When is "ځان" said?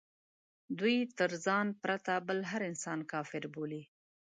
1.45-1.67